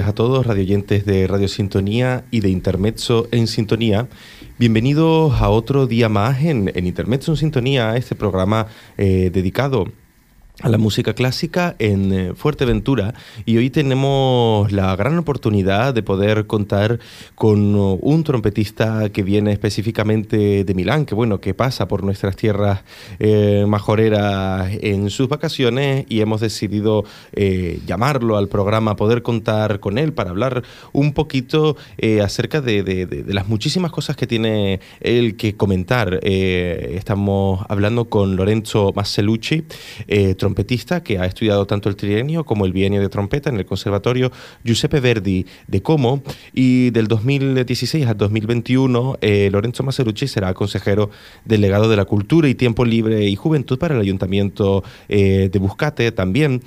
Días 0.00 0.08
a 0.08 0.14
todos, 0.14 0.46
radioyentes 0.46 1.04
de 1.04 1.26
Radio 1.26 1.46
Sintonía 1.46 2.24
y 2.30 2.40
de 2.40 2.48
Intermezzo 2.48 3.28
en 3.32 3.46
Sintonía. 3.46 4.08
Bienvenidos 4.58 5.34
a 5.42 5.50
otro 5.50 5.86
día 5.86 6.08
más 6.08 6.42
en, 6.42 6.72
en 6.74 6.86
Intermezzo 6.86 7.32
en 7.32 7.36
Sintonía, 7.36 7.94
este 7.96 8.14
programa 8.14 8.66
eh, 8.96 9.28
dedicado 9.30 9.84
a 10.62 10.68
la 10.68 10.78
música 10.78 11.14
clásica 11.14 11.74
en 11.78 12.12
eh, 12.12 12.32
Fuerteventura 12.34 13.14
y 13.46 13.56
hoy 13.56 13.70
tenemos 13.70 14.70
la 14.72 14.94
gran 14.94 15.16
oportunidad 15.18 15.94
de 15.94 16.02
poder 16.02 16.46
contar 16.46 16.98
con 17.34 17.74
uh, 17.74 17.98
un 18.02 18.24
trompetista 18.24 19.08
que 19.10 19.22
viene 19.22 19.52
específicamente 19.52 20.64
de 20.64 20.74
Milán, 20.74 21.06
que 21.06 21.14
bueno, 21.14 21.40
que 21.40 21.54
pasa 21.54 21.88
por 21.88 22.04
nuestras 22.04 22.36
tierras 22.36 22.80
eh, 23.18 23.64
majoreras 23.66 24.70
en 24.80 25.10
sus 25.10 25.28
vacaciones 25.28 26.04
y 26.08 26.20
hemos 26.20 26.40
decidido 26.40 27.04
eh, 27.32 27.80
llamarlo 27.86 28.36
al 28.36 28.48
programa, 28.48 28.96
poder 28.96 29.22
contar 29.22 29.80
con 29.80 29.98
él 29.98 30.12
para 30.12 30.30
hablar 30.30 30.62
un 30.92 31.12
poquito 31.12 31.76
acerca 32.22 32.60
de, 32.60 33.24
las 33.26 33.48
muchísimas 33.48 33.92
cosas 33.92 34.16
que 34.16 34.26
tiene 34.26 34.80
él 35.00 35.36
que 35.36 35.56
comentar. 35.56 36.20
estamos 36.22 37.64
hablando 37.68 38.06
con 38.06 38.36
Lorenzo 38.36 38.92
Masselucci, 38.94 39.64
trompetista 40.36 40.59
trompetista 40.60 41.02
que 41.02 41.18
ha 41.18 41.24
estudiado 41.24 41.66
tanto 41.66 41.88
el 41.88 41.96
trienio 41.96 42.44
como 42.44 42.66
el 42.66 42.72
bienio 42.72 43.00
de 43.00 43.08
trompeta 43.08 43.48
en 43.48 43.56
el 43.56 43.64
Conservatorio 43.64 44.30
Giuseppe 44.62 45.00
Verdi 45.00 45.46
de 45.66 45.80
Como 45.80 46.22
y 46.52 46.90
del 46.90 47.08
2016 47.08 48.06
al 48.06 48.18
2021 48.18 49.16
eh, 49.22 49.48
Lorenzo 49.50 49.84
Maserucci 49.84 50.28
será 50.28 50.52
consejero 50.52 51.08
delegado 51.46 51.88
de 51.88 51.96
la 51.96 52.04
Cultura 52.04 52.46
y 52.46 52.54
Tiempo 52.54 52.84
Libre 52.84 53.26
y 53.26 53.36
Juventud 53.36 53.78
para 53.78 53.94
el 53.94 54.00
Ayuntamiento 54.02 54.84
eh, 55.08 55.48
de 55.50 55.58
Buscate. 55.58 56.12
También 56.12 56.62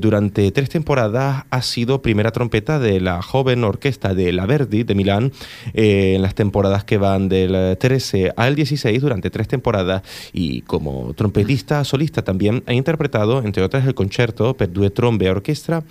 durante 0.00 0.50
tres 0.50 0.68
temporadas 0.68 1.44
ha 1.48 1.62
sido 1.62 2.02
primera 2.02 2.30
trompeta 2.30 2.78
de 2.78 3.00
la 3.00 3.22
joven 3.22 3.64
orquesta 3.64 4.14
de 4.14 4.32
la 4.32 4.44
Verdi 4.46 4.82
de 4.82 4.94
Milán 4.94 5.32
en 5.72 6.20
las 6.20 6.34
temporadas 6.34 6.84
que 6.84 6.98
van 6.98 7.28
del 7.28 7.78
13 7.78 8.32
al 8.36 8.54
16 8.54 9.00
durante 9.00 9.30
tres 9.30 9.48
temporadas 9.48 10.02
y 10.32 10.62
como 10.62 11.14
trompetista 11.14 11.84
solista 11.84 12.22
también 12.22 12.62
ha 12.66 12.72
interpretado, 12.72 13.03
entre 13.44 13.62
otras, 13.62 13.86
el 13.86 13.94
concierto 13.94 14.54
per 14.54 14.72
due 14.72 14.90
trombe 14.90 15.30
orquestra 15.30 15.82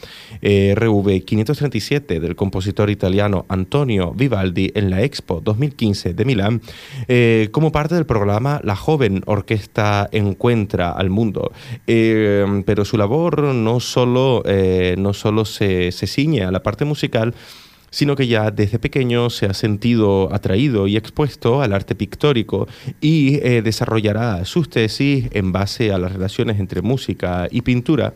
eh, 0.42 0.74
RV 0.76 1.24
537 1.24 2.20
del 2.20 2.36
compositor 2.36 2.90
italiano 2.90 3.46
Antonio 3.50 4.14
Vivaldi 4.14 4.72
en 4.76 4.90
la 4.90 5.02
Expo 5.02 5.42
2015 5.42 6.14
de 6.14 6.26
Milán, 6.26 6.62
eh, 7.08 7.50
como 7.52 7.72
parte 7.72 7.96
del 7.96 8.06
programa 8.06 8.60
La 8.64 8.76
joven 8.76 9.22
orquesta 9.26 10.10
encuentra 10.12 10.92
al 10.92 11.10
mundo. 11.10 11.52
Eh, 11.88 12.64
pero 12.66 12.86
su 12.86 12.98
labor 12.98 13.42
no 13.42 13.80
solo, 13.80 14.44
no 14.98 15.14
solo 15.14 15.46
se, 15.46 15.92
se 15.92 16.08
ciñe 16.08 16.44
a 16.44 16.52
la 16.52 16.64
parte 16.64 16.86
musical, 16.86 17.34
sino 17.94 18.16
que 18.16 18.26
ya 18.26 18.50
desde 18.50 18.80
pequeño 18.80 19.30
se 19.30 19.46
ha 19.46 19.54
sentido 19.54 20.34
atraído 20.34 20.88
y 20.88 20.98
expuesto 20.98 21.62
al 21.62 21.74
arte 21.74 21.94
pictórico 21.94 22.68
y 23.00 23.36
eh, 23.36 23.62
desarrollará 23.62 24.44
sus 24.46 24.68
tesis 24.68 25.28
en 25.32 25.52
base 25.52 25.94
a 25.94 26.00
las 26.00 26.12
relaciones 26.12 26.60
entre 26.60 26.82
música 26.82 27.48
y 27.52 27.62
pintura 27.62 28.16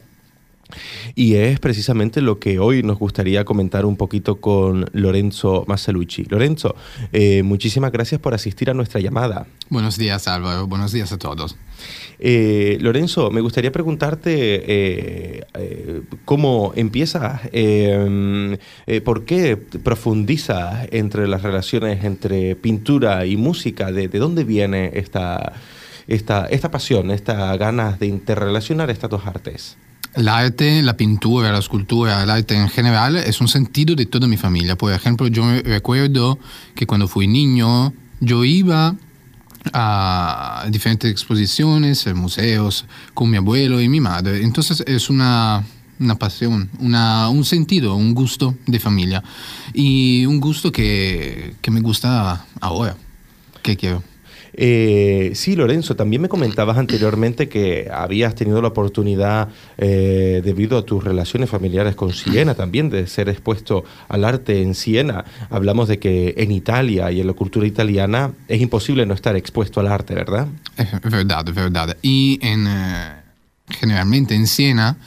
y 1.13 1.35
es 1.35 1.59
precisamente 1.59 2.21
lo 2.21 2.39
que 2.39 2.57
hoy 2.57 2.81
nos 2.81 2.97
gustaría 2.97 3.45
comentar 3.45 3.85
un 3.85 3.97
poquito 3.97 4.41
con 4.41 4.85
Lorenzo 4.93 5.63
Masalucci. 5.67 6.25
Lorenzo, 6.25 6.75
eh, 7.13 7.43
muchísimas 7.43 7.91
gracias 7.91 8.19
por 8.19 8.33
asistir 8.33 8.69
a 8.69 8.73
nuestra 8.73 8.99
llamada. 8.99 9.45
Buenos 9.69 9.97
días, 9.97 10.27
Álvaro. 10.27 10.67
Buenos 10.67 10.91
días 10.91 11.11
a 11.11 11.17
todos. 11.17 11.55
Eh, 12.19 12.77
Lorenzo, 12.81 13.29
me 13.29 13.41
gustaría 13.41 13.71
preguntarte 13.71 14.25
eh, 14.31 15.43
cómo 16.25 16.73
empiezas, 16.75 17.41
por 19.03 19.25
qué 19.25 19.57
profundizas 19.83 20.87
entre 20.91 21.27
las 21.27 21.43
relaciones 21.43 22.03
entre 22.03 22.55
pintura 22.55 23.25
y 23.25 23.37
música, 23.37 23.91
de, 23.91 24.07
de 24.07 24.19
dónde 24.19 24.43
viene 24.43 24.91
esta, 24.95 25.53
esta, 26.07 26.45
esta 26.45 26.71
pasión, 26.71 27.11
esta 27.11 27.55
ganas 27.57 27.99
de 27.99 28.07
interrelacionar 28.07 28.89
estas 28.89 29.09
dos 29.09 29.25
artes. 29.25 29.77
L'arte, 30.15 30.81
la 30.81 30.97
pintura, 30.97 31.51
la 31.51 31.59
escultura, 31.59 32.25
l'arte 32.25 32.55
en 32.55 32.69
general 32.69 33.17
es 33.17 33.39
un 33.39 33.47
sentido 33.47 33.93
de 33.93 34.07
toda 34.07 34.27
mi 34.27 34.37
familia. 34.37 34.75
Por 34.75 34.91
ejemplo, 34.91 35.27
yo 35.27 35.43
recuerdo 35.63 36.39
que 36.73 36.87
cuando 36.87 37.07
fui 37.07 37.27
niño, 37.27 37.93
yo 38.19 38.43
iba 38.43 38.95
a 39.73 40.65
diferentes 40.69 41.11
exposiciones, 41.11 42.05
museos, 42.13 42.85
con 43.13 43.29
mi 43.29 43.37
abuelo 43.37 43.81
y 43.81 43.89
mi 43.89 43.99
madre. 43.99 44.43
Entonces 44.43 44.83
es 44.87 45.09
una, 45.09 45.63
una 45.99 46.15
pasión, 46.15 46.69
un 46.79 47.45
sentido, 47.45 47.95
un 47.95 48.13
gusto 48.13 48.55
de 48.65 48.79
familia. 48.79 49.23
Y 49.73 50.25
un 50.25 50.39
gusto 50.39 50.71
que 50.71 51.55
me 51.69 51.81
gusta 51.81 52.45
ahora, 52.59 52.95
que 53.61 53.75
quiero. 53.75 54.03
Eh, 54.59 55.33
sí, 55.35 55.55
Lorenzo, 55.55 55.95
también 55.95 56.19
me 56.19 56.29
comentabas 56.29 56.79
anteriormente 56.79 57.47
que 57.47 57.89
habías 57.93 58.33
tenido 58.33 58.59
la 58.59 58.69
oportunidad, 58.69 59.49
eh, 59.77 60.41
debido 60.43 60.79
a 60.79 60.81
tus 60.83 61.03
relaciones 61.03 61.51
familiares 61.51 61.95
con 61.95 62.11
Siena, 62.11 62.55
también 62.55 62.89
de 62.89 63.05
ser 63.05 63.29
expuesto 63.29 63.85
al 64.09 64.25
arte 64.25 64.63
en 64.63 64.73
Siena. 64.73 65.25
Hablamos 65.51 65.87
de 65.87 65.99
que 65.99 66.33
en 66.37 66.51
Italia 66.51 67.11
y 67.11 67.21
en 67.21 67.27
la 67.27 67.33
cultura 67.33 67.67
italiana 67.67 68.31
es 68.47 68.59
imposible 68.59 69.05
no 69.05 69.13
estar 69.13 69.35
expuesto 69.35 69.79
al 69.79 69.87
arte, 69.87 70.15
¿verdad? 70.15 70.47
Es 70.75 70.91
verdad, 71.03 71.47
es 71.47 71.53
verdad. 71.53 71.95
Y 72.01 72.39
en, 72.41 72.65
eh, 72.67 73.13
generalmente 73.69 74.33
en 74.33 74.47
Siena 74.47 74.97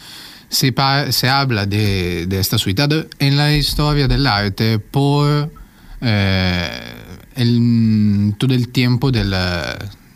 se, 0.49 0.73
se 1.11 1.29
habla 1.29 1.67
de, 1.67 2.27
de, 2.27 2.39
esta 2.39 2.57
ciudad 2.57 2.89
en 3.19 3.37
la 3.37 3.53
historia 3.53 4.07
del 4.07 4.29
arte 4.29 4.79
por 4.79 5.51
el, 7.41 8.35
todo 8.37 8.55
el 8.55 8.69
tiempo 8.69 9.11
del, 9.11 9.35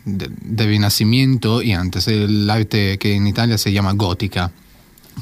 del, 0.05 0.33
Renacimiento 0.57 1.63
y 1.63 1.73
antes, 1.73 2.07
el 2.09 2.49
arte 2.51 2.99
que 2.99 3.15
en 3.15 3.27
Italia 3.27 3.57
se 3.57 3.73
llama 3.73 3.93
gótica, 3.95 4.53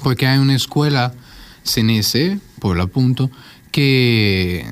porque 0.03 0.27
hay 0.27 0.39
una 0.39 0.57
escuela 0.57 1.15
senese, 1.63 2.41
por 2.59 2.79
el 2.79 2.89
punto, 2.89 3.31
que, 3.71 4.67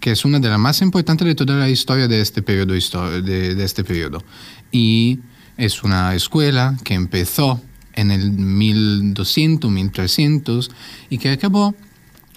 que 0.00 0.10
es 0.10 0.24
una 0.24 0.40
de 0.40 0.48
las 0.48 0.58
más 0.58 0.82
importantes 0.82 1.26
de 1.26 1.34
toda 1.36 1.54
la 1.54 1.68
historia 1.68 2.08
de 2.08 2.20
este 2.20 2.42
periodo. 2.42 2.74
De, 2.74 3.54
de 3.54 3.64
este 3.64 3.84
periodo. 3.84 4.24
Y 4.72 5.20
es 5.56 5.84
una 5.84 6.14
escuela 6.16 6.76
que 6.82 6.94
empezó 6.94 7.62
en 7.92 8.10
el 8.10 8.32
1200, 8.32 9.70
1300 9.70 10.70
y 11.08 11.18
que 11.18 11.30
acabó 11.30 11.72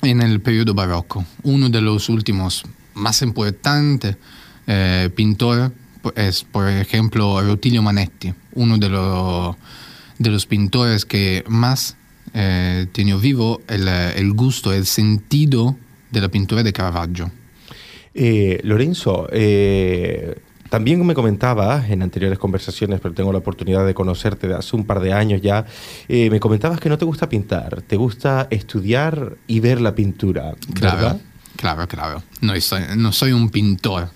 en 0.04 0.22
el 0.22 0.42
periodo 0.42 0.76
barroco, 0.76 1.26
uno 1.42 1.70
de 1.70 1.82
los 1.82 2.10
últimos 2.10 2.64
más 2.98 3.22
importante 3.22 4.18
eh, 4.68 5.10
pintor 5.16 5.72
es, 6.16 6.44
por 6.44 6.68
ejemplo, 6.70 7.42
Rutilio 7.42 7.82
Manetti, 7.82 8.34
uno 8.54 8.78
de, 8.78 8.90
los 8.90 9.56
de 10.20 10.30
los 10.30 10.46
pintores 10.46 11.06
que 11.06 11.44
más 11.48 11.96
eh, 12.34 12.88
tiene 12.92 13.16
vivo 13.16 13.62
el, 13.68 13.88
el, 13.88 14.34
gusto, 14.34 14.74
el 14.74 14.86
sentido 14.86 15.76
de 16.12 16.22
la 16.22 16.30
pintura 16.30 16.64
de 16.64 16.74
Caravaggio. 16.74 17.32
Eh, 18.14 18.60
Lorenzo, 18.64 19.28
eh, 19.32 20.40
también 20.70 21.06
me 21.06 21.14
comentabas 21.14 21.90
en 21.90 22.02
anteriores 22.02 22.40
conversaciones, 22.40 23.00
pero 23.00 23.14
tengo 23.14 23.32
la 23.32 23.38
oportunidad 23.38 23.86
de 23.86 23.94
conocerte 23.94 24.48
de 24.48 24.56
hace 24.56 24.76
un 24.76 24.86
par 24.86 25.00
de 25.00 25.14
años 25.14 25.42
ya, 25.42 25.66
eh, 26.08 26.30
me 26.30 26.40
comentabas 26.40 26.80
que 26.80 26.90
no 26.90 26.98
te 26.98 27.06
gusta 27.06 27.30
pintar, 27.30 27.82
te 27.84 27.96
gusta 27.96 28.48
estudiar 28.50 29.38
y 29.48 29.60
ver 29.60 29.82
la 29.82 29.96
pintura. 29.96 30.56
¿verdad? 30.68 31.00
Claro, 31.00 31.20
claro. 31.88 32.24
Soy, 32.60 32.84
no 32.96 33.12
soy 33.12 33.32
un 33.34 33.50
pintor, 33.50 34.10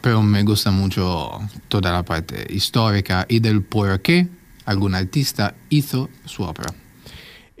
pero 0.00 0.22
me 0.22 0.42
gusta 0.42 0.70
mucho 0.70 1.30
toda 1.68 1.92
la 1.92 2.02
parte 2.02 2.46
histórica 2.50 3.26
y 3.28 3.40
del 3.40 3.62
por 3.62 4.00
qué 4.00 4.28
algún 4.64 4.94
artista 4.94 5.54
hizo 5.70 6.10
su 6.24 6.42
obra. 6.42 6.74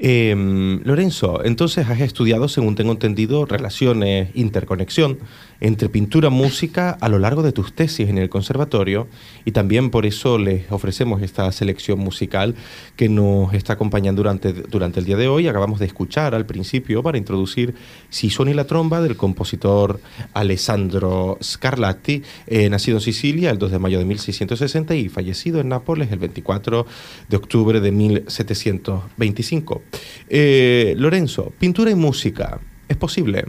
Eh, 0.00 0.78
Lorenzo, 0.84 1.44
entonces 1.44 1.88
has 1.88 2.00
estudiado, 2.00 2.48
según 2.48 2.76
tengo 2.76 2.92
entendido, 2.92 3.46
relaciones, 3.46 4.30
interconexión 4.34 5.18
entre 5.60 5.88
pintura 5.88 6.28
y 6.28 6.30
música 6.30 6.96
a 7.00 7.08
lo 7.08 7.18
largo 7.18 7.42
de 7.42 7.50
tus 7.50 7.72
tesis 7.72 8.08
en 8.08 8.16
el 8.16 8.28
conservatorio 8.28 9.08
y 9.44 9.50
también 9.50 9.90
por 9.90 10.06
eso 10.06 10.38
les 10.38 10.70
ofrecemos 10.70 11.20
esta 11.22 11.50
selección 11.50 11.98
musical 11.98 12.54
que 12.94 13.08
nos 13.08 13.52
está 13.54 13.72
acompañando 13.72 14.22
durante, 14.22 14.52
durante 14.52 15.00
el 15.00 15.06
día 15.06 15.16
de 15.16 15.26
hoy. 15.26 15.48
Acabamos 15.48 15.80
de 15.80 15.86
escuchar 15.86 16.34
al 16.34 16.46
principio 16.46 17.02
para 17.02 17.18
introducir 17.18 17.74
Si 18.08 18.28
y 18.28 18.54
la 18.54 18.66
tromba 18.68 19.00
del 19.00 19.16
compositor 19.16 20.00
Alessandro 20.32 21.38
Scarlatti, 21.42 22.22
eh, 22.46 22.70
nacido 22.70 22.98
en 22.98 23.02
Sicilia 23.02 23.50
el 23.50 23.58
2 23.58 23.72
de 23.72 23.78
mayo 23.80 23.98
de 23.98 24.04
1660 24.04 24.94
y 24.94 25.08
fallecido 25.08 25.58
en 25.58 25.70
Nápoles 25.70 26.12
el 26.12 26.20
24 26.20 26.86
de 27.28 27.36
octubre 27.36 27.80
de 27.80 27.90
1725. 27.90 29.82
Eh, 30.28 30.94
Lorenzo, 30.96 31.52
pintura 31.58 31.90
y 31.90 31.94
música, 31.94 32.60
¿es 32.88 32.96
posible? 32.96 33.44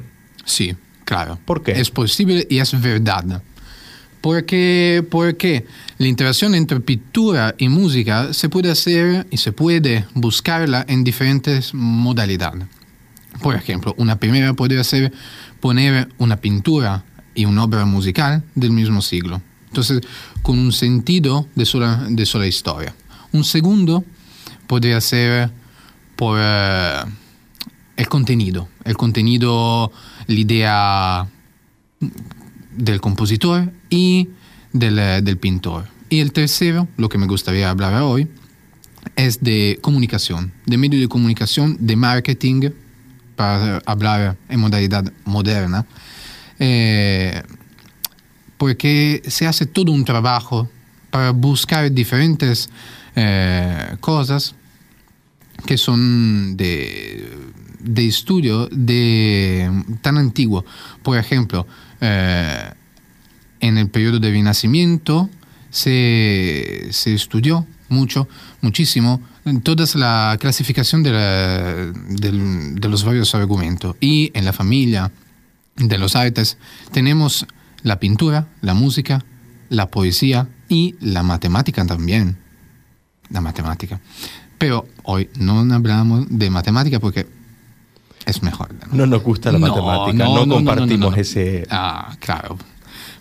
Sí, 0.46 0.76
Claro. 1.10 1.40
¿Por 1.44 1.64
qué? 1.64 1.72
Es 1.72 1.90
posible 1.90 2.46
y 2.52 2.60
es 2.60 2.80
verdad. 2.80 3.42
Porque, 4.22 5.04
porque 5.10 5.66
la 5.98 6.06
interacción 6.06 6.54
entre 6.54 6.80
pintura 6.82 7.56
y 7.58 7.68
música 7.68 8.32
se 8.32 8.48
puede 8.48 8.70
hacer 8.70 9.26
y 9.32 9.38
se 9.38 9.52
puede 9.52 10.06
buscarla 10.14 10.86
en 10.88 11.04
diferentes 11.04 11.74
modalidades. 11.74 12.68
Por 13.42 13.56
ejemplo, 13.56 13.96
una 13.98 14.20
primera 14.20 14.54
podría 14.54 14.84
ser 14.84 15.12
poner 15.60 16.10
una 16.20 16.38
pintura 16.38 17.04
y 17.34 17.46
una 17.46 17.64
obra 17.64 17.86
musical 17.86 18.44
del 18.54 18.70
mismo 18.70 19.02
siglo. 19.02 19.42
Entonces, 19.70 20.02
con 20.44 20.60
un 20.60 20.72
sentido 20.72 21.48
de 21.56 21.66
sola, 21.66 22.06
de 22.08 22.28
sola 22.28 22.46
historia. 22.46 22.94
Un 23.32 23.44
segundo 23.44 24.04
podría 24.68 25.02
ser 25.02 25.50
por 26.20 26.38
uh, 26.38 27.10
el 27.96 28.10
contenido, 28.10 28.68
el 28.84 28.98
contenido 28.98 29.90
la 30.28 30.36
idea 30.36 31.28
del 32.76 33.00
compositor 33.00 33.72
y 33.90 34.28
del, 34.74 35.24
del, 35.24 35.38
pintor. 35.38 35.86
Y 36.10 36.20
el 36.20 36.34
tercero, 36.34 36.90
lo 36.98 37.08
que 37.08 37.18
me 37.18 37.26
gustaría 37.26 37.70
hablar 37.70 37.94
hoy, 38.02 38.28
es 39.16 39.42
de 39.42 39.80
comunicación, 39.82 40.52
de 40.66 40.78
medio 40.78 41.00
de 41.00 41.08
comunicación, 41.08 41.78
de 41.80 41.96
marketing, 41.96 42.72
para 43.38 43.82
hablar 43.86 44.36
en 44.50 44.60
modalidad 44.60 45.10
moderna, 45.24 45.86
eh, 46.60 47.42
porque 48.58 49.22
se 49.26 49.48
hace 49.48 49.66
todo 49.66 49.94
un 49.94 50.04
trabajo 50.04 50.70
para 51.12 51.32
buscar 51.32 51.90
diferentes 51.90 52.70
eh, 53.16 53.96
cosas 54.02 54.54
que 55.66 55.78
son 55.78 56.56
de, 56.58 57.30
de 57.80 58.08
estudio 58.08 58.68
de, 58.72 59.70
tan 60.02 60.18
antiguo. 60.18 60.66
Por 61.04 61.18
ejemplo, 61.18 61.66
eh, 62.02 62.72
en 63.60 63.78
el 63.78 63.90
periodo 63.90 64.20
del 64.20 64.34
Renacimiento 64.34 65.30
se, 65.70 66.88
se 66.92 67.14
estudió 67.14 67.66
mucho, 67.90 68.28
muchísimo, 68.62 69.22
toda 69.64 69.86
la 69.96 70.38
clasificación 70.40 71.02
de, 71.04 71.12
la- 71.12 71.74
del- 72.10 72.76
de 72.76 72.88
los 72.90 73.04
varios 73.04 73.34
argumentos. 73.36 73.96
Y 74.00 74.32
en 74.34 74.46
la 74.46 74.54
familia 74.54 75.12
de 75.76 75.98
los 75.98 76.16
artes 76.16 76.58
tenemos 76.92 77.46
la 77.84 78.00
pintura, 78.00 78.48
la 78.62 78.74
música, 78.74 79.24
la 79.70 79.88
poesía 79.88 80.48
y 80.68 80.96
la 81.00 81.24
matemática 81.24 81.86
también. 81.86 82.38
La 83.30 83.42
matemática. 83.42 84.00
Pero 84.60 84.88
hoy 85.04 85.30
no 85.40 85.60
hablamos 85.74 86.28
de 86.30 86.50
matemática 86.52 87.00
porque 87.00 87.26
es 88.26 88.44
mejor. 88.44 88.70
No 88.92 89.08
nos 89.08 89.24
gusta 89.24 89.52
la 89.52 89.58
matemática, 89.60 90.24
no 90.26 90.46
compartimos 90.56 91.18
ese- 91.18 91.66
Ah, 91.72 92.16
claro. 92.20 92.58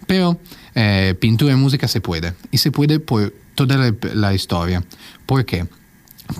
Pero 0.06 0.38
eh, 0.74 1.14
pintura 1.18 1.52
y 1.54 1.56
música 1.56 1.88
se 1.88 2.00
puede. 2.00 2.34
Y 2.50 2.58
se 2.58 2.70
puede 2.70 3.00
por 3.00 3.32
toda 3.54 3.76
la, 3.78 3.94
la 4.14 4.34
historia. 4.34 4.84
¿Por 5.26 5.44
qué? 5.46 5.66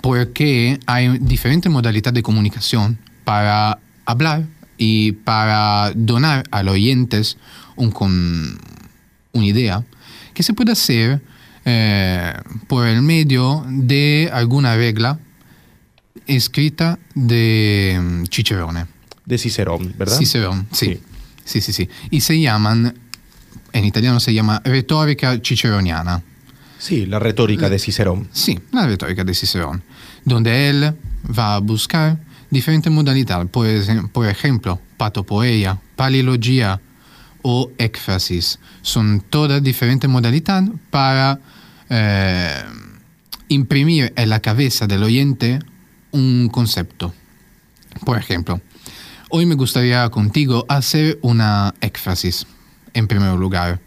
Porque 0.03 0.79
hay 0.87 1.19
diferentes 1.19 1.71
modalidades 1.73 2.15
de 2.15 2.23
comunicación 2.23 2.99
para 3.25 3.79
hablar 4.05 4.45
y 4.77 5.13
para 5.13 5.93
donar 5.95 6.45
a 6.51 6.63
los 6.63 6.75
oyentes 6.75 7.37
un 7.77 7.91
con- 7.91 8.59
una 9.33 9.47
idea 9.47 9.85
que 10.35 10.43
se 10.43 10.53
puede 10.53 10.73
hacer 10.73 11.21
eh, 11.71 12.33
por 12.67 12.87
el 12.87 13.03
medio 13.03 13.63
de 13.69 14.31
alguna 14.33 14.75
regla 14.75 15.19
escrita 16.27 16.99
de 17.15 17.99
mm, 18.01 18.25
Cicerone. 18.33 18.87
De 19.27 19.37
Cicerón, 19.37 19.95
¿verdad? 19.99 20.17
Cicerón, 20.17 20.67
sí. 20.73 20.87
Sí. 21.45 21.61
sí. 21.61 21.61
Sí, 21.61 21.73
sí, 21.73 21.89
Y 22.11 22.21
se 22.21 22.39
llaman, 22.41 22.95
en 23.73 23.85
italiano 23.85 24.19
se 24.21 24.33
llama 24.35 24.61
retórica 24.65 25.39
ciceroniana. 25.43 26.23
Sí, 26.79 27.07
la 27.07 27.19
retórica 27.19 27.69
de 27.69 27.79
Cicerón. 27.79 28.29
Sí, 28.33 28.59
la 28.73 28.87
retórica 28.87 29.25
de 29.25 29.35
Cicerón, 29.35 29.83
donde 30.25 30.69
él 30.71 30.95
va 31.39 31.57
a 31.57 31.59
buscar 31.59 32.19
diferentes 32.51 32.91
modalidades, 32.93 33.49
por, 33.51 33.67
ejem- 33.67 34.09
por 34.11 34.27
ejemplo, 34.27 34.81
patopoeia, 34.97 35.79
palilogía 35.97 36.81
o 37.43 37.71
éxfrasis. 37.79 38.59
Son 38.83 39.21
todas 39.29 39.63
diferentes 39.63 40.09
modalidades 40.09 40.71
para 40.91 41.41
eh, 41.91 42.63
imprimir 43.49 44.13
en 44.17 44.29
la 44.29 44.41
cabeza 44.41 44.87
del 44.87 45.03
oyente 45.03 45.59
un 46.13 46.49
concepto. 46.49 47.15
Por 48.05 48.19
ejemplo, 48.19 48.61
hoy 49.31 49.47
me 49.47 49.55
gustaría 49.55 50.09
contigo 50.11 50.65
hacer 50.69 51.19
una 51.23 51.75
éxfrasis, 51.81 52.47
en 52.95 53.07
primer 53.07 53.35
lugar, 53.35 53.81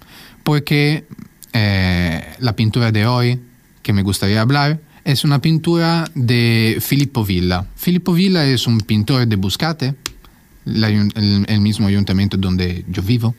porque 0.43 1.05
eh, 1.53 2.35
la 2.39 2.55
pintura 2.55 2.91
de 2.91 3.05
hoy 3.05 3.39
que 3.83 3.93
me 3.93 4.03
gustaría 4.03 4.41
hablar 4.41 4.79
es 5.03 5.23
una 5.23 5.39
pintura 5.39 6.05
de 6.13 6.77
Filippo 6.79 7.25
Villa. 7.25 7.65
Filippo 7.75 8.13
Villa 8.13 8.45
es 8.45 8.67
un 8.67 8.79
pintor 8.79 9.27
de 9.27 9.35
Buscate, 9.35 9.95
el 10.65 11.61
mismo 11.61 11.87
ayuntamiento 11.87 12.37
donde 12.37 12.85
yo 12.87 13.01
vivo, 13.01 13.35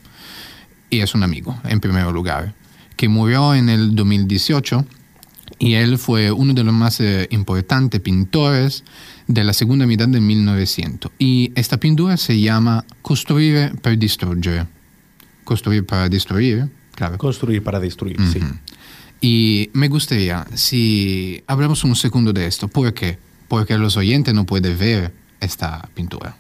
y 0.91 1.01
es 1.01 1.15
un 1.15 1.23
amigo, 1.23 1.57
en 1.65 1.81
primer 1.81 2.07
lugar, 2.07 2.55
que 2.97 3.09
murió 3.09 3.55
en 3.55 3.69
el 3.69 3.95
2018 3.95 4.85
y 5.59 5.75
él 5.75 5.99
fue 5.99 6.33
uno 6.33 6.55
de 6.55 6.65
los 6.65 6.75
más 6.75 7.01
eh, 7.01 7.29
importantes 7.31 8.01
pintores 8.01 8.85
de 9.27 9.45
la 9.45 9.53
segunda 9.53 9.87
mitad 9.87 10.09
del 10.09 10.23
1900. 10.23 11.13
Y 11.19 11.53
esta 11.55 11.79
pintura 11.79 12.17
se 12.17 12.41
llama 12.41 12.85
Costruire 13.03 13.73
per 13.81 13.99
distruggere. 13.99 14.67
Construir 15.45 15.85
para 15.85 16.09
destruir, 16.09 16.69
claro. 16.95 17.19
Construir 17.19 17.63
para 17.63 17.81
destruir, 17.81 18.17
sí. 18.33 18.39
Ujú. 18.39 18.55
Y 19.21 19.71
me 19.73 19.89
gustaría, 19.89 20.47
si 20.55 21.43
hablamos 21.47 21.85
un 21.85 21.95
segundo 21.95 22.33
de 22.33 22.47
esto, 22.47 22.69
¿por 22.69 22.93
qué? 22.93 23.19
Porque 23.49 23.79
los 23.79 23.97
oyentes 23.97 24.35
no 24.35 24.47
pueden 24.47 24.77
ver 24.77 25.13
esta 25.41 25.89
pintura. 25.95 26.37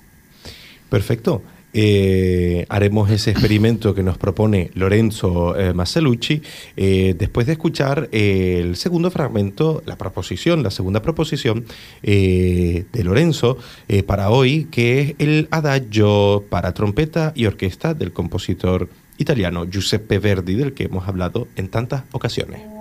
Perfecto. 0.88 1.42
Eh, 1.74 2.66
haremos 2.68 3.10
ese 3.10 3.30
experimento 3.30 3.94
que 3.94 4.02
nos 4.02 4.18
propone 4.18 4.70
Lorenzo 4.74 5.56
eh, 5.56 5.72
Masalucci 5.72 6.42
eh, 6.76 7.14
después 7.18 7.46
de 7.46 7.52
escuchar 7.52 8.08
eh, 8.12 8.60
el 8.62 8.76
segundo 8.76 9.10
fragmento, 9.10 9.82
la 9.86 9.96
proposición, 9.96 10.62
la 10.62 10.70
segunda 10.70 11.00
proposición 11.00 11.64
de 12.02 13.04
Lorenzo 13.04 13.58
para 14.06 14.30
hoy, 14.30 14.66
que 14.70 15.00
es 15.00 15.14
el 15.18 15.48
adagio 15.50 16.44
para 16.48 16.74
trompeta 16.74 17.32
y 17.34 17.46
orquesta 17.46 17.94
del 17.94 18.12
compositor 18.12 18.88
italiano 19.18 19.64
Giuseppe 19.64 20.18
Verdi, 20.18 20.54
del 20.54 20.72
que 20.72 20.84
hemos 20.84 21.08
hablado 21.08 21.48
en 21.56 21.68
tantas 21.68 22.04
ocasiones. 22.12 22.71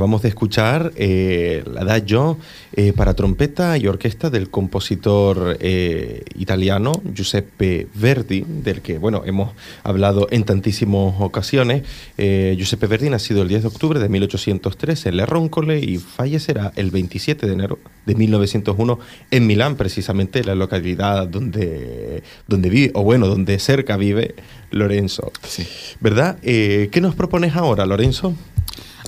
Acabamos 0.00 0.22
de 0.22 0.30
escuchar 0.30 0.92
eh, 0.96 1.62
el 1.66 1.76
adagio 1.76 2.38
eh, 2.72 2.94
para 2.94 3.12
trompeta 3.12 3.76
y 3.76 3.86
orquesta 3.86 4.30
del 4.30 4.48
compositor 4.48 5.58
eh, 5.60 6.22
italiano 6.38 6.92
Giuseppe 7.12 7.86
Verdi, 7.92 8.46
del 8.46 8.80
que 8.80 8.96
bueno 8.96 9.22
hemos 9.26 9.52
hablado 9.82 10.26
en 10.30 10.44
tantísimas 10.44 11.16
ocasiones. 11.18 11.82
Eh, 12.16 12.54
Giuseppe 12.56 12.86
Verdi 12.86 13.10
nacido 13.10 13.42
el 13.42 13.48
10 13.48 13.60
de 13.60 13.68
octubre 13.68 14.00
de 14.00 14.08
1803 14.08 15.04
en 15.04 15.16
Le 15.18 15.26
Roncole 15.26 15.80
y 15.80 15.98
fallecerá 15.98 16.72
el 16.76 16.90
27 16.90 17.46
de 17.46 17.52
enero 17.52 17.78
de 18.06 18.14
1901 18.14 18.98
en 19.30 19.46
Milán, 19.46 19.76
precisamente 19.76 20.42
la 20.44 20.54
localidad 20.54 21.26
donde, 21.26 22.22
donde 22.48 22.70
vive, 22.70 22.92
o 22.94 23.02
bueno, 23.02 23.26
donde 23.26 23.58
cerca 23.58 23.98
vive 23.98 24.34
Lorenzo. 24.70 25.30
Sí. 25.46 25.66
¿Verdad? 26.00 26.38
¿Qué 26.40 27.00
nos 27.02 27.14
propones 27.14 27.54
ahora, 27.54 27.84
Lorenzo? 27.84 28.34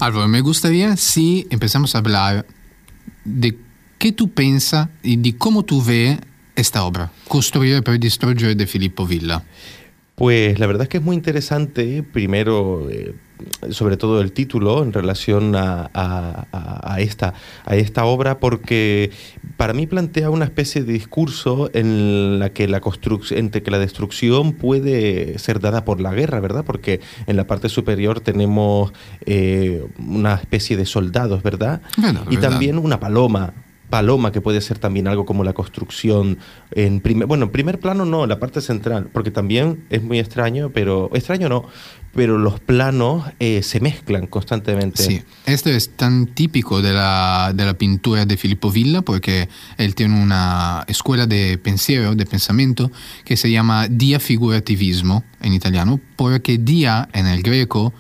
Álvaro, 0.00 0.28
me 0.28 0.40
gustaría 0.40 0.96
si 0.96 1.46
empezamos 1.50 1.94
a 1.94 1.98
hablar 1.98 2.46
de 3.24 3.56
qué 3.98 4.12
tú 4.12 4.30
piensas 4.30 4.88
y 5.02 5.16
de 5.16 5.36
cómo 5.36 5.64
tú 5.64 5.82
ves 5.82 6.18
esta 6.56 6.84
obra, 6.84 7.10
Construir 7.28 7.82
per 7.82 7.98
distruggere 7.98 8.54
de 8.54 8.66
Filippo 8.66 9.06
Villa. 9.06 9.42
Pues 10.14 10.58
la 10.58 10.66
verdad 10.66 10.82
es 10.82 10.88
que 10.88 10.98
es 10.98 11.02
muy 11.02 11.16
interesante, 11.16 12.02
primero, 12.02 12.90
eh, 12.90 13.14
sobre 13.70 13.96
todo 13.96 14.20
el 14.20 14.32
título 14.32 14.82
en 14.82 14.92
relación 14.92 15.54
a, 15.56 15.90
a- 15.94 16.46
a- 16.52 16.94
a 16.94 17.00
esta, 17.00 17.34
a 17.64 17.76
esta 17.76 18.04
obra, 18.04 18.38
porque 18.38 19.10
para 19.56 19.72
mí 19.72 19.86
plantea 19.86 20.30
una 20.30 20.44
especie 20.44 20.82
de 20.84 20.92
discurso 20.92 21.70
en 21.74 22.38
la 22.38 22.50
que 22.50 22.68
la 22.68 22.80
entre 23.32 23.62
que 23.62 23.70
la 23.70 23.78
destrucción 23.78 24.52
puede 24.52 25.38
ser 25.38 25.60
dada 25.60 25.84
por 25.84 26.00
la 26.00 26.12
guerra, 26.12 26.40
¿verdad? 26.40 26.64
Porque 26.64 27.00
en 27.26 27.36
la 27.36 27.46
parte 27.46 27.68
superior 27.68 28.20
tenemos 28.20 28.92
eh, 29.26 29.84
una 29.98 30.34
especie 30.34 30.76
de 30.76 30.86
soldados, 30.86 31.42
¿verdad? 31.42 31.80
Y 32.30 32.36
verdad. 32.36 32.50
también 32.50 32.78
una 32.78 33.00
paloma. 33.00 33.52
Paloma, 33.92 34.32
que 34.32 34.40
puede 34.40 34.62
ser 34.62 34.78
también 34.78 35.06
algo 35.06 35.26
como 35.26 35.44
la 35.44 35.52
construcción 35.52 36.38
en 36.70 37.02
primer, 37.02 37.28
bueno, 37.28 37.44
en 37.44 37.50
primer 37.50 37.78
plano 37.78 38.06
no, 38.06 38.26
la 38.26 38.40
parte 38.40 38.62
central, 38.62 39.10
porque 39.12 39.30
también 39.30 39.84
es 39.90 40.02
muy 40.02 40.18
extraño, 40.18 40.70
pero 40.70 41.10
extraño 41.12 41.50
no, 41.50 41.66
pero 42.14 42.38
los 42.38 42.58
planos 42.58 43.22
eh, 43.38 43.62
se 43.62 43.80
mezclan 43.80 44.28
constantemente. 44.28 45.02
Sí, 45.02 45.22
esto 45.44 45.68
es 45.68 45.90
tan 45.90 46.28
típico 46.28 46.80
de 46.80 46.94
la, 46.94 47.52
de 47.54 47.66
la 47.66 47.74
pintura 47.74 48.24
de 48.24 48.38
Filippo 48.38 48.70
Villa 48.70 49.02
porque 49.02 49.50
él 49.76 49.94
tiene 49.94 50.22
una 50.22 50.86
escuela 50.88 51.26
de 51.26 51.58
pensiero, 51.58 52.14
de 52.14 52.24
pensamiento, 52.24 52.90
que 53.26 53.36
se 53.36 53.50
llama 53.50 53.88
dia 53.90 54.18
figurativismo 54.18 55.22
en 55.42 55.52
italiano, 55.52 56.00
porque 56.16 56.56
dia 56.56 57.10
en 57.12 57.26
el 57.26 57.42
greco 57.42 57.92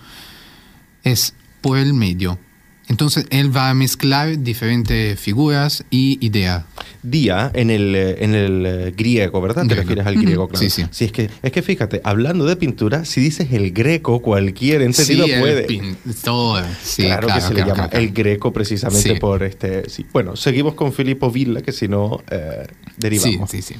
es 1.04 1.34
por 1.60 1.76
el 1.76 1.92
medio. 1.92 2.38
Entonces 2.88 3.26
él 3.30 3.56
va 3.56 3.70
a 3.70 3.74
mezclar 3.74 4.40
diferentes 4.42 5.18
figuras 5.18 5.84
y 5.90 6.18
ideas. 6.24 6.64
Día 7.02 7.50
en 7.54 7.70
el, 7.70 7.94
eh, 7.96 8.16
en 8.24 8.34
el 8.34 8.66
eh, 8.66 8.94
griego, 8.96 9.40
¿verdad? 9.40 9.66
Te 9.66 9.74
refieres 9.74 10.06
al 10.06 10.16
griego, 10.16 10.48
claro. 10.48 10.60
sí, 10.68 10.68
sí. 10.70 11.04
es, 11.04 11.10
que, 11.12 11.30
es 11.42 11.52
que 11.52 11.62
fíjate, 11.62 12.00
hablando 12.04 12.44
de 12.44 12.54
pintura, 12.56 13.04
si 13.04 13.20
dices 13.20 13.48
el 13.52 13.72
greco, 13.72 14.20
cualquier 14.20 14.82
entendido 14.82 15.24
Sí, 15.26 15.32
el 15.32 15.40
puede. 15.40 15.62
pintor. 15.64 16.64
Sí, 16.82 17.02
claro, 17.04 17.28
que 17.28 17.40
se 17.40 17.48
le 17.48 17.54
claro, 17.62 17.70
llama 17.70 17.88
claro. 17.88 18.04
el 18.04 18.12
greco 18.12 18.52
precisamente 18.52 19.14
Sí. 19.14 19.18
por 19.20 19.42
este. 19.42 19.88
Sí. 19.88 20.04
Bueno, 20.12 20.36
seguimos 20.36 20.74
con 20.74 20.92
Filippo 20.92 21.30
Villa, 21.30 21.62
que 21.62 21.72
si 21.72 21.88
no, 21.88 22.20
eh, 22.30 22.66
Sí, 22.68 22.94
derivamos. 22.98 23.50
sí, 23.50 23.62
sí. 23.62 23.74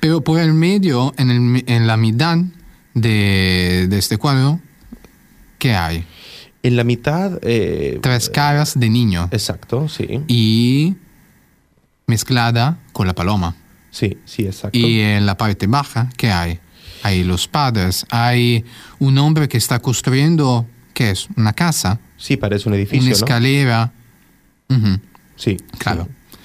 Pero 0.00 0.20
por 0.22 0.38
el 0.40 0.52
medio, 0.54 1.14
en, 1.18 1.30
el- 1.30 1.64
en 1.66 1.86
la 1.86 1.96
mitad 1.96 2.36
de, 2.94 3.86
de 3.88 3.98
este 3.98 4.16
cuadro, 4.18 4.60
¿qué 5.58 5.74
hay? 5.74 6.04
En 6.64 6.74
la 6.76 6.82
mitad. 6.84 7.38
eh, 7.42 7.98
Tres 8.02 8.28
caras 8.28 8.78
de 8.78 8.88
niño 8.90 9.28
Exacto, 9.30 9.88
sí. 9.88 10.20
y 10.26 10.96
mezclada 12.06 12.78
con 12.92 13.06
la 13.06 13.14
paloma. 13.14 13.54
Sí, 13.90 14.18
sí, 14.24 14.44
exacto. 14.46 14.76
Y 14.76 14.98
en 15.00 15.24
la 15.26 15.36
parte 15.36 15.66
baja, 15.68 16.08
¿qué 16.16 16.30
hay? 16.32 16.58
Hay 17.02 17.22
los 17.22 17.46
padres, 17.46 18.06
hay 18.10 18.64
un 18.98 19.16
hombre 19.18 19.46
que 19.48 19.58
está 19.58 19.78
construyendo, 19.78 20.66
¿qué 20.94 21.10
es? 21.10 21.28
Una 21.36 21.52
casa, 21.52 22.00
Sí, 22.16 22.36
parece 22.38 22.68
un 22.68 22.72
una 22.74 22.80
edificio, 22.82 23.10
¿no? 23.10 23.14
escalera. 23.14 23.92
Sí, 25.36 25.58
Claro. 25.78 26.04
sí. 26.08 26.36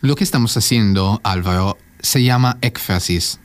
Lo 0.00 0.14
que 0.16 0.24
estamos 0.24 0.56
haciendo, 0.56 1.20
Álvaro, 1.24 1.78
se 2.00 2.22
llama 2.22 2.58
éxfrasis. 2.60 3.38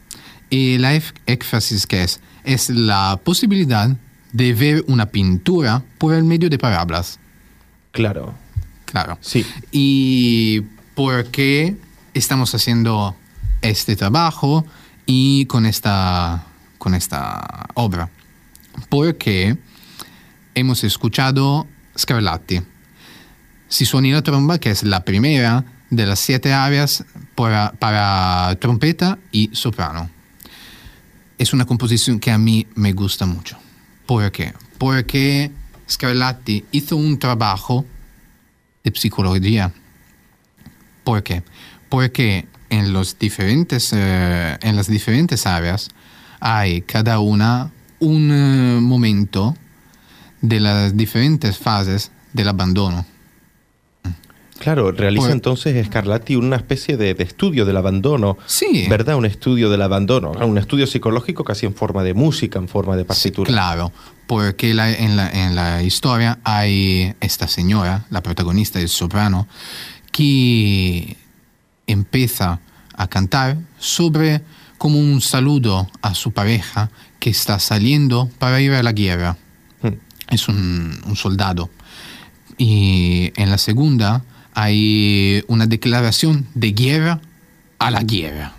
Y 0.49 0.77
la 0.79 0.93
éxfrasis, 0.95 1.85
¿qué 1.87 2.03
es? 2.03 2.19
Es 2.43 2.69
la 2.69 3.19
posibilidad 3.23 3.95
de 4.33 4.53
ver 4.53 4.83
una 4.87 5.05
pintura 5.05 5.83
por 5.97 6.13
el 6.13 6.23
medio 6.23 6.49
de 6.49 6.57
palabras. 6.57 7.19
Claro. 7.91 8.33
Claro. 8.85 9.17
Sí. 9.21 9.45
¿Y 9.71 10.61
por 10.95 11.25
qué 11.27 11.77
estamos 12.13 12.53
haciendo 12.53 13.15
este 13.61 13.95
trabajo 13.95 14.65
y 15.05 15.45
con 15.45 15.65
esta, 15.65 16.43
con 16.77 16.95
esta 16.95 17.67
obra? 17.75 18.09
Porque 18.89 19.57
hemos 20.55 20.83
escuchado 20.83 21.67
Scarlatti. 21.97 22.61
Si 23.67 23.85
suena 23.85 24.09
la 24.09 24.21
tromba, 24.23 24.59
que 24.59 24.71
es 24.71 24.83
la 24.83 25.05
primera 25.05 25.63
de 25.89 26.05
las 26.05 26.19
siete 26.19 26.53
áreas 26.53 27.05
para, 27.35 27.71
para 27.73 28.55
trompeta 28.59 29.19
y 29.31 29.49
soprano. 29.53 30.09
Es 31.37 31.53
una 31.53 31.65
composición 31.65 32.19
que 32.19 32.31
a 32.31 32.37
mí 32.37 32.67
me 32.75 32.93
gusta 32.93 33.25
mucho. 33.25 33.62
¿Por 34.05 34.31
qué? 34.31 34.53
Porque 34.77 35.51
Scarlatti 35.89 36.65
hizo 36.71 36.97
un 36.97 37.19
trabajo 37.19 37.85
de 38.83 38.91
psicología. 38.95 39.71
¿Por 41.03 41.23
qué? 41.23 41.43
Porque 41.89 42.47
en, 42.69 42.93
los 42.93 43.17
eh, 43.93 44.57
las 44.75 44.87
diferentes 44.87 45.45
áreas 45.45 45.89
hay 46.39 46.81
cada 46.81 47.19
una 47.19 47.71
un 47.99 48.31
eh, 48.31 48.79
momento 48.81 49.55
de 50.41 50.59
las 50.59 50.97
diferentes 50.97 51.57
fases 51.57 52.11
del 52.33 52.49
abandono. 52.49 53.05
Claro, 54.63 54.91
realiza 54.93 55.23
Pues- 55.25 55.33
entonces 55.33 55.85
Scarlatti 55.87 56.37
una 56.37 56.55
especie 56.55 56.95
de, 56.95 57.13
de 57.13 57.23
estudio 57.25 57.65
del 57.65 57.75
abandono. 57.75 58.37
Sí. 58.45 58.85
¿Verdad? 58.89 59.15
Un 59.17 59.25
estudio 59.25 59.69
del 59.69 59.81
abandono. 59.81 60.31
Un 60.31 60.57
estudio 60.57 60.87
psicológico 60.87 61.43
casi 61.43 61.65
en 61.65 61.75
forma 61.75 62.01
de 62.01 62.13
música, 62.13 62.59
en 62.59 62.69
forma 62.69 62.95
de 62.95 63.03
Sí, 63.03 63.07
partitura. 63.07 63.47
claro, 63.49 63.91
porque 64.25 64.73
la- 64.73 64.89
en, 64.91 65.17
la, 65.17 65.29
en 65.29 65.55
la 65.55 65.83
historia 65.83 66.39
hay 66.45 67.13
esta 67.19 67.49
señora, 67.49 68.05
la 68.09 68.23
protagonista 68.23 68.79
del 68.79 68.87
soprano, 68.87 69.47
que 70.13 71.17
empieza 71.87 72.61
a 72.95 73.07
cantar 73.07 73.57
sobre 73.79 74.41
como 74.77 74.97
un 74.97 75.19
saludo 75.19 75.89
a 76.01 76.13
su 76.15 76.31
pareja 76.31 76.89
que 77.19 77.29
está 77.31 77.59
saliendo 77.59 78.29
para 78.39 78.61
ir 78.61 78.71
a 78.71 78.83
la 78.83 78.93
guerra. 78.93 79.35
Hmm. 79.81 79.95
Es 80.29 80.47
un, 80.47 81.01
un 81.05 81.15
soldado. 81.17 81.69
Y 82.57 83.31
en 83.35 83.49
la 83.49 83.57
segunda 83.57 84.23
hay 84.53 85.43
una 85.47 85.65
declaración 85.67 86.47
de 86.53 86.71
guerra 86.71 87.21
a 87.79 87.91
la 87.91 88.01
guerra. 88.03 88.53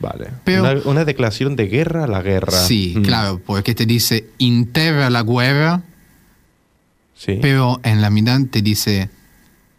Vale. 0.00 0.30
Pero- 0.44 0.62
una, 0.62 0.80
una 0.84 1.04
declaración 1.04 1.56
de 1.56 1.66
guerra 1.66 2.04
a 2.04 2.06
la 2.06 2.20
guerra. 2.22 2.52
Sí, 2.52 2.94
Mm, 2.96 3.02
claro, 3.02 3.40
porque 3.44 3.74
te 3.74 3.86
dice 3.86 4.26
interra 4.38 5.08
la 5.10 5.22
guerra, 5.22 5.82
Sí. 7.14 7.38
pero 7.40 7.80
en 7.82 8.00
la 8.00 8.10
mitad 8.10 8.40
te 8.50 8.60
dice 8.62 9.08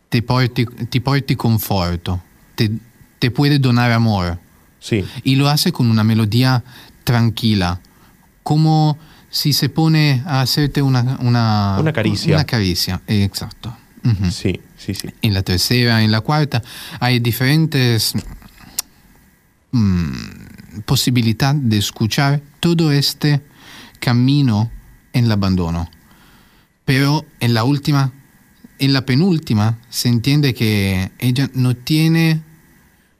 ti 0.10 0.22
porti, 0.22 0.66
ti 0.66 1.00
porti 1.00 1.36
conforto, 1.36 2.22
te, 2.56 2.72
te 3.20 3.30
puede 3.32 3.60
donar 3.60 3.92
amor. 3.92 4.40
sí. 4.80 5.06
Y 5.24 5.36
lo 5.36 5.48
hace 5.50 5.72
con 5.72 5.90
una 5.92 6.04
melodía 6.04 6.64
tranquila, 7.04 7.80
como 8.44 8.98
si 9.30 9.54
se 9.54 9.70
pone 9.70 10.24
a 10.26 10.42
hacerte 10.42 10.82
una, 10.82 11.18
una, 11.22 11.78
Una 11.80 11.94
caricia. 11.94 12.34
Una 12.36 12.46
caricia, 12.46 13.02
exacto. 13.08 13.76
Ujú. 14.04 14.32
Sí, 14.32 14.60
sí, 14.78 14.94
sí. 14.94 15.10
En 15.22 15.34
la 15.34 15.44
tercera, 15.44 16.04
en 16.04 16.12
la 16.12 16.22
cuarta, 16.22 16.62
hay 17.00 17.20
diferentes 17.20 18.14
mm, 19.72 20.82
posibilidades 20.86 21.62
de 21.70 21.78
escuchar 21.78 22.42
todo 22.60 22.92
este 22.92 23.42
camino 24.00 24.72
en 25.14 25.26
el 25.26 25.32
abandono. 25.32 25.90
Pero 26.86 27.26
en 27.40 27.54
la 27.54 27.64
última, 27.64 28.12
en 28.80 28.94
la 28.94 29.06
penúltima, 29.06 29.78
se 29.90 30.10
entiende 30.10 30.54
que 30.54 31.12
ella 31.20 31.50
no 31.54 31.76
tiene 31.76 32.42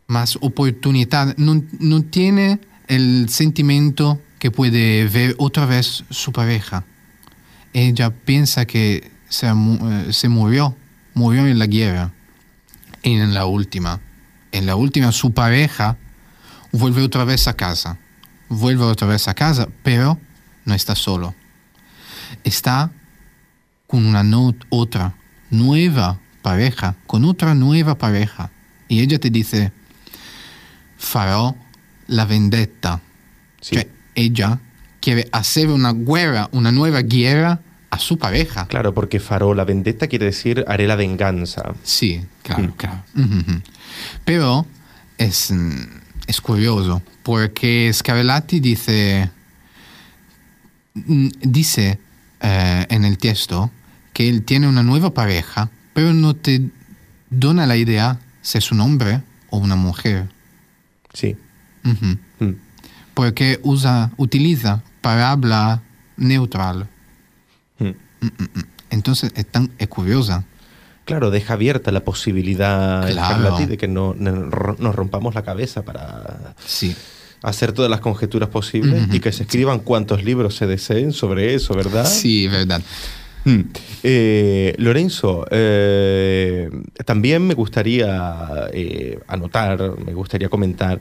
más 0.08 0.38
oportunidad, 0.42 1.38
no, 1.38 1.64
no 1.80 2.02
tiene 2.04 2.60
el 2.88 3.30
sentimiento 3.30 4.20
que 4.40 4.50
puede 4.50 5.06
ver 5.08 5.36
otra 5.38 5.66
vez 5.66 6.04
su 6.10 6.32
pareja. 6.32 6.86
Ella 7.74 8.10
piensa 8.10 8.66
que 8.66 9.12
se, 9.30 9.48
eh, 9.48 10.08
se 10.12 10.28
murió, 10.30 10.76
murió 11.14 11.46
en 11.48 11.60
la 11.60 11.68
guerra. 11.68 12.12
Y 13.02 13.14
en 13.14 13.34
la 13.34 13.46
última, 13.46 14.02
en 14.52 14.66
la 14.66 14.76
última 14.76 15.12
su 15.12 15.34
pareja 15.34 15.98
vuelve 16.72 17.02
otra 17.02 17.24
vez 17.24 17.48
a 17.48 17.54
casa. 17.54 17.98
Vuelve 18.50 18.84
otra 18.84 19.08
vez 19.08 19.28
a 19.28 19.34
casa, 19.34 19.70
pero 19.84 20.20
no 20.66 20.74
está 20.74 20.96
solo. 20.96 21.34
Está 22.44 22.92
con 23.88 24.06
una 24.06 24.24
no- 24.24 24.56
otra 24.70 25.16
nueva 25.50 26.20
pareja, 26.42 26.96
con 27.08 27.26
otra 27.26 27.54
nueva 27.56 27.98
pareja. 27.98 28.52
Y 28.88 29.02
ella 29.02 29.20
te 29.20 29.30
dice, 29.30 29.72
farò 30.98 31.56
la 32.08 32.26
vendetta. 32.26 33.00
Sí. 33.62 33.76
Cioè, 33.76 33.88
ella 34.16 34.60
quiere 35.00 35.28
hacer 35.32 35.70
una 35.70 35.94
guerra, 35.94 36.50
una 36.52 36.72
nueva 36.72 37.02
guerra 37.02 37.60
a 37.92 37.98
su 38.00 38.18
pareja. 38.18 38.68
Claro, 38.68 38.94
porque 38.94 39.20
farò 39.20 39.54
la 39.54 39.64
vendetta 39.66 40.08
quiere 40.08 40.26
decir 40.26 40.64
haré 40.68 40.86
la 40.88 40.96
venganza. 40.96 41.74
Sí, 41.84 42.22
claro, 42.44 42.64
Mm. 42.64 42.72
claro. 42.78 43.04
Pero 44.26 44.66
es, 45.18 45.52
mm, 45.52 45.82
es 46.28 46.40
curioso 46.42 47.02
porque 47.24 47.92
Scarlatti 47.94 48.60
dice, 48.60 49.30
mm, 50.94 51.28
dice 51.42 52.00
eh, 52.42 52.86
en 52.90 53.04
el 53.06 53.18
texto 53.18 53.70
que 54.14 54.30
él 54.30 54.44
tiene 54.44 54.68
una 54.68 54.84
nueva 54.84 55.14
pareja, 55.14 55.70
pero 55.94 56.14
no 56.14 56.36
te 56.36 56.70
dona 57.30 57.66
la 57.66 57.76
idea 57.76 58.20
si 58.42 58.58
es 58.58 58.72
un 58.72 58.80
hombre 58.82 59.22
o 59.50 59.58
una 59.58 59.76
mujer. 59.76 60.30
Sí. 61.14 61.36
Mm. 61.84 62.54
Porque 63.14 63.60
usa, 63.64 64.12
utiliza 64.18 64.82
palabra 65.02 65.82
neutral. 66.18 66.88
Mm. 68.22 68.60
Entonces 68.92 69.32
es, 69.36 69.46
tan, 69.46 69.72
es 69.78 69.88
curiosa. 69.88 70.44
Claro, 71.06 71.32
deja 71.32 71.54
abierta 71.54 71.92
la 71.92 72.02
posibilidad, 72.02 73.10
Claro. 73.10 73.58
De 73.58 73.78
que 73.78 73.88
no, 73.88 74.16
no- 74.18 74.32
nos 74.78 74.96
rompamos 74.96 75.34
la 75.36 75.44
cabeza 75.44 75.84
para 75.84 76.54
Sí. 76.66 76.96
hacer 77.42 77.72
todas 77.72 77.90
las 77.90 78.00
conjeturas 78.00 78.50
posibles 78.50 79.08
y 79.12 79.20
que 79.20 79.32
se 79.32 79.44
escriban 79.44 79.80
cuantos 79.80 80.24
libros 80.24 80.56
se 80.56 80.68
deseen 80.68 81.12
sobre 81.14 81.56
eso, 81.56 81.74
¿verdad? 81.74 82.06
Sí, 82.06 82.48
verdad. 82.48 82.82
Mm. 83.46 83.60
Eh, 84.04 84.76
Lorenzo, 84.78 85.48
eh, 85.50 86.70
también 87.06 87.48
me 87.48 87.54
gustaría 87.54 88.68
eh, 88.74 89.20
anotar, 89.28 89.98
me 90.06 90.14
gustaría 90.14 90.50
comentar 90.50 91.00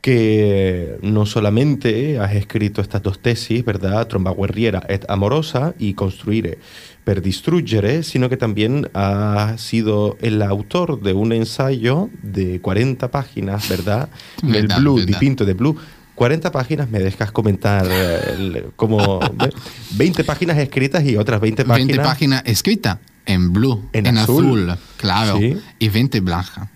que 0.00 0.98
no 1.02 1.26
solamente 1.26 2.18
has 2.18 2.34
escrito 2.34 2.80
estas 2.80 3.02
dos 3.02 3.18
tesis, 3.20 3.64
¿verdad? 3.64 4.06
Tromba 4.06 4.32
guerriera 4.32 4.82
et 4.88 5.04
amorosa 5.08 5.74
y 5.78 5.94
construire 5.94 6.58
per 7.04 7.20
distruggere, 7.22 8.02
sino 8.02 8.28
que 8.28 8.36
también 8.36 8.88
has 8.94 9.60
sido 9.60 10.16
el 10.20 10.40
autor 10.42 11.00
de 11.00 11.14
un 11.14 11.32
ensayo 11.32 12.10
de 12.22 12.60
40 12.60 13.10
páginas, 13.10 13.68
¿verdad? 13.68 14.08
El 14.42 14.52
Verdad, 14.52 14.78
Blue, 14.80 14.96
verdad. 14.96 15.06
Dipinto 15.08 15.44
de 15.44 15.54
Blue. 15.54 15.76
40 16.14 16.50
páginas, 16.50 16.90
me 16.90 16.98
dejas 16.98 17.30
comentar 17.30 17.86
eh, 17.88 18.66
como 18.76 19.20
ve, 19.34 19.52
20 19.92 20.24
páginas 20.24 20.58
escritas 20.58 21.04
y 21.04 21.16
otras 21.16 21.40
20 21.40 21.64
páginas. 21.64 21.86
20 21.96 22.02
páginas 22.04 22.42
escritas 22.44 22.98
en 23.24 23.52
blue, 23.52 23.88
En 23.92 24.06
en, 24.06 24.18
azul. 24.18 24.68
azul. 24.70 24.78
claro, 24.96 25.38
Sí. 25.38 25.56
y 25.78 25.88
20 25.88 26.20
blanca, 26.20 26.70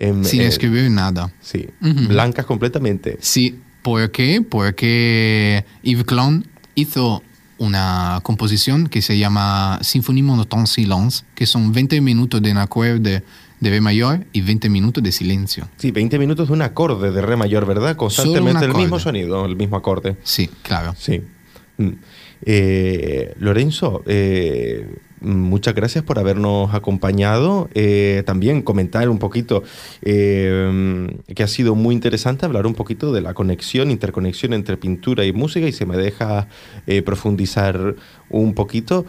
en- 0.00 0.24
sin 0.24 0.40
eh, 0.40 0.46
escribir 0.46 0.90
nada. 0.90 1.30
Sí, 1.40 1.68
Ujú. 1.80 2.08
blancas 2.08 2.44
completamente. 2.46 3.16
Sí, 3.20 3.60
¿por 3.82 4.10
qué? 4.10 4.42
Porque 4.42 5.64
Yves 5.82 6.04
Klein 6.04 6.44
hizo 6.74 7.22
una 7.58 8.20
composición 8.22 8.88
que 8.88 9.02
se 9.02 9.18
llama 9.18 9.78
Symphonie 9.82 10.22
monotone 10.22 10.66
silence, 10.66 11.24
que 11.34 11.46
son 11.46 11.72
20 11.72 12.00
minutos 12.00 12.40
de 12.42 12.50
un 12.50 12.56
acorde 12.58 13.22
de 13.60 13.70
Re 13.70 13.80
mayor 13.82 14.24
y 14.32 14.40
20 14.40 14.70
minutos 14.70 15.04
de 15.04 15.12
silencio. 15.12 15.68
Sí, 15.76 15.90
20 15.90 16.18
minutos 16.18 16.48
de 16.48 16.54
un 16.54 16.62
acorde 16.62 17.10
de 17.12 17.20
re 17.20 17.36
mayor, 17.36 17.66
¿verdad? 17.66 17.94
Constantemente 17.96 18.64
el 18.64 18.74
mismo 18.74 18.98
sonido, 18.98 19.44
el 19.44 19.54
mismo 19.56 19.76
acorde. 19.76 20.16
Sí, 20.24 20.48
claro. 20.62 20.94
Sí. 20.98 21.20
Eh, 22.42 23.34
Lorenzo, 23.38 24.02
eh, 24.06 24.86
muchas 25.20 25.74
gracias 25.74 26.04
por 26.04 26.18
habernos 26.18 26.74
acompañado. 26.74 27.68
Eh, 27.74 28.22
también 28.26 28.62
comentar 28.62 29.08
un 29.08 29.18
poquito 29.18 29.62
que 30.02 31.42
ha 31.42 31.46
sido 31.46 31.74
muy 31.74 31.94
interesante 31.94 32.46
hablar 32.46 32.66
un 32.66 32.74
poquito 32.74 33.12
de 33.12 33.20
la 33.20 33.34
conexión, 33.34 33.90
interconexión 33.90 34.54
entre 34.54 34.76
pintura 34.76 35.24
y 35.24 35.32
música 35.32 35.66
y 35.66 35.72
se 35.72 35.86
me 35.86 35.96
deja 35.96 36.48
profundizar 37.04 37.96
un 38.28 38.54
poquito. 38.54 39.04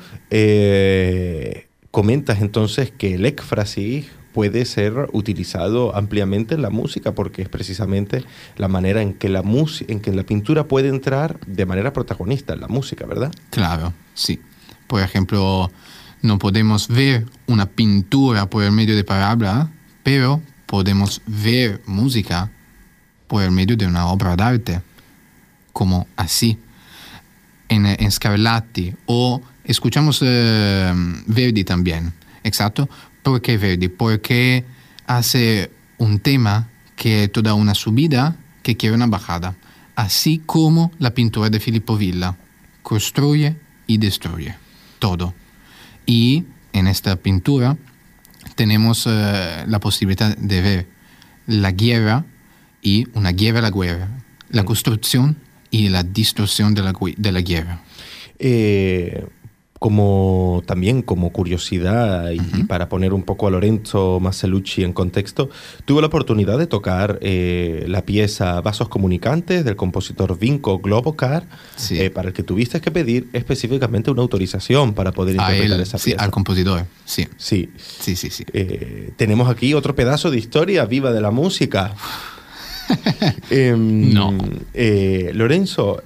Comentas 1.92 2.42
entonces 2.42 2.92
que 2.92 3.16
el 3.16 3.26
éfrasis 3.26 4.08
puede 4.34 4.66
ser 4.66 5.10
utilizado 5.14 5.96
ampliamente 5.96 6.56
en 6.56 6.62
la 6.62 6.70
música 6.70 7.14
porque 7.14 7.42
es 7.42 7.50
precisamente 7.50 8.24
la 8.58 8.68
manera 8.68 9.02
en 9.02 9.14
que 9.14 9.30
la 9.30 9.44
en 9.88 10.00
que 10.00 10.12
la 10.14 10.24
pintura 10.24 10.68
puede 10.68 10.90
entrar 10.90 11.40
de 11.46 11.66
manera 11.66 11.94
protagonista 11.94 12.54
en 12.54 12.62
la 12.62 12.68
música, 12.68 13.06
¿verdad? 13.06 13.32
Claro, 13.50 13.94
sí. 14.14 14.40
Por 14.88 15.02
ejemplo, 15.02 15.72
no 16.22 16.38
podemos 16.38 16.88
ver 16.88 17.26
una 17.48 17.66
pintura 17.66 18.50
por 18.50 18.64
el 18.64 18.72
medio 18.72 18.96
de 18.96 19.04
palabra, 19.04 19.72
pero 20.04 20.42
podemos 20.66 21.22
ver 21.26 21.82
música 21.86 22.52
por 23.28 23.44
el 23.44 23.52
medio 23.52 23.76
de 23.76 23.88
una 23.88 24.08
obra 24.08 24.36
de 24.36 24.44
arte, 24.44 24.82
como 25.74 26.08
así, 26.16 26.58
en, 27.70 27.86
en 27.86 28.12
Scarlatti, 28.12 28.94
o 29.06 29.42
escuchamos 29.64 30.20
eh, 30.22 30.94
Verdi 31.28 31.64
también, 31.64 32.14
exacto. 32.44 32.90
¿Por 33.24 33.42
qué 33.42 33.58
Verdi? 33.58 33.88
Porque 33.88 34.66
hace 35.06 35.72
un 35.98 36.20
tema 36.20 36.70
que 36.96 37.26
es 37.26 37.32
toda 37.32 37.54
una 37.54 37.76
subida 37.76 38.36
que 38.64 38.78
quiere 38.78 38.96
una 38.96 39.08
bajada, 39.08 39.56
así 39.96 40.42
como 40.46 40.92
la 41.00 41.14
pintura 41.14 41.50
de 41.50 41.60
Filippo 41.60 41.98
Villa, 41.98 42.38
construye 42.82 43.56
y 43.88 43.98
destruye 43.98 44.56
todo. 45.00 45.34
Y 46.06 46.46
en 46.74 46.88
esta 46.88 47.16
pintura 47.16 47.78
tenemos 48.56 49.08
eh, 49.08 49.66
la 49.68 49.80
posibilidad 49.80 50.36
de 50.38 50.62
ver 50.62 50.88
la 51.48 51.72
guerra 51.72 52.26
y 52.82 53.08
una 53.14 53.32
guerra 53.32 53.60
a 53.60 53.64
la 53.64 53.72
guerra, 53.72 54.10
la 54.50 54.64
construcción 54.64 55.38
y 55.70 55.90
la 55.90 56.04
destrucción 56.04 56.74
de 56.74 56.82
la, 56.82 56.94
de 57.18 57.32
la 57.32 57.42
guerra. 57.42 57.82
Eh, 58.40 59.26
como 59.82 60.62
también 60.68 61.02
como 61.02 61.32
curiosidad 61.32 62.30
y, 62.30 62.64
para 62.66 62.88
poner 62.88 63.14
un 63.14 63.24
poco 63.24 63.48
a 63.48 63.50
Lorenzo 63.50 64.20
Maselucci 64.22 64.84
en 64.84 64.94
contexto, 64.94 65.50
tuve 65.86 66.02
la 66.02 66.08
oportunidad 66.08 66.60
de 66.60 66.68
tocar 66.68 67.18
eh, 67.24 67.86
la 67.88 68.06
pieza 68.06 68.62
Vasos 68.62 68.90
Comunicantes 68.90 69.66
del 69.66 69.76
compositor 69.76 70.38
Vinco 70.38 70.78
Globocar, 70.78 71.48
Sí. 71.78 72.00
eh, 72.00 72.12
para 72.12 72.28
el 72.28 72.34
que 72.36 72.44
tuviste 72.44 72.80
que 72.80 72.92
pedir 72.92 73.28
específicamente 73.34 74.12
una 74.12 74.22
autorización 74.22 74.94
para 74.94 75.14
poder 75.14 75.34
interpretar 75.38 75.78
él, 75.78 75.82
esa 75.82 75.98
sí, 75.98 76.12
pieza. 76.12 76.24
al 76.26 76.30
compositor, 76.30 76.86
sí, 77.04 77.28
Sí. 77.38 77.72
sí, 77.76 78.16
sí, 78.16 78.30
sí. 78.30 78.46
Eh, 78.54 79.14
tenemos 79.18 79.50
aquí 79.50 79.74
otro 79.74 79.96
pedazo 79.96 80.30
de 80.30 80.38
historia 80.38 80.86
viva 80.86 81.12
de 81.12 81.22
la 81.22 81.32
música. 81.32 81.96
Em, 83.50 84.14
No. 84.14 84.38
eh, 84.76 85.32
Lorenzo, 85.34 86.04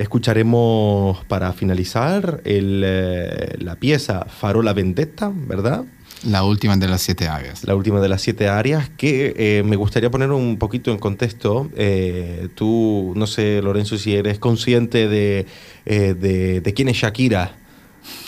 escucharemos 0.00 1.24
para 1.26 1.52
finalizar 1.52 2.40
el, 2.44 2.82
eh, 2.84 3.56
la 3.58 3.76
pieza 3.76 4.24
Farola 4.24 4.72
Vendetta, 4.72 5.30
¿verdad? 5.34 5.84
La 6.24 6.44
última 6.44 6.76
de 6.76 6.86
las 6.86 7.00
siete 7.00 7.28
áreas. 7.28 7.64
La 7.64 7.74
última 7.74 8.00
de 8.00 8.08
las 8.08 8.20
siete 8.20 8.48
áreas 8.48 8.90
que 8.90 9.34
eh, 9.36 9.62
me 9.62 9.76
gustaría 9.76 10.10
poner 10.10 10.32
un 10.32 10.58
poquito 10.58 10.90
en 10.90 10.98
contexto. 10.98 11.70
Eh, 11.76 12.48
tú, 12.54 13.14
no 13.16 13.26
sé, 13.26 13.62
Lorenzo, 13.62 13.96
si 13.96 14.14
eres 14.14 14.38
consciente 14.38 15.08
de, 15.08 15.46
eh, 15.86 16.14
de, 16.14 16.60
de 16.60 16.74
quién 16.74 16.88
es 16.88 16.96
Shakira. 16.96 17.56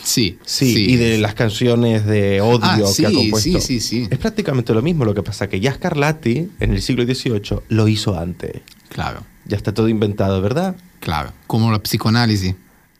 Sí, 0.02 0.38
Sí, 0.44 0.90
y 0.90 0.96
de 0.96 1.18
las 1.18 1.34
canciones 1.34 2.04
de 2.06 2.40
odio 2.40 2.58
Ah, 2.62 2.76
que 2.76 3.06
ha 3.06 3.10
sí, 3.10 3.14
compuesto. 3.14 3.60
sí, 3.60 3.60
sí, 3.60 3.80
sí. 3.80 4.08
Es 4.10 4.18
prácticamente 4.18 4.74
lo 4.74 4.82
mismo, 4.82 5.04
lo 5.04 5.14
que 5.14 5.22
pasa 5.22 5.48
que 5.48 5.60
ya 5.60 5.72
Scarlatti 5.74 6.48
en 6.60 6.72
el 6.72 6.82
siglo 6.82 7.04
XVIII 7.04 7.60
lo 7.68 7.86
hizo 7.88 8.18
antes. 8.18 8.62
Claro, 8.88 9.22
Ya 9.46 9.56
está 9.56 9.72
todo 9.72 9.88
inventado, 9.88 10.40
¿verdad? 10.42 10.76
claro. 11.00 11.32
Como 11.46 11.70
la 11.72 11.78
psicoanálisis. 11.80 12.54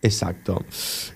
Exacto, 0.05 0.65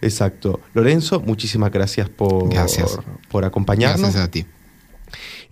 exacto. 0.01 0.61
Lorenzo, 0.75 1.21
muchísimas 1.21 1.73
gracias 1.73 2.09
por, 2.09 2.49
Gracias. 2.49 2.99
por 3.29 3.45
acompañarnos. 3.45 4.01
Gracias 4.03 4.23
a 4.25 4.31
ti. 4.31 4.45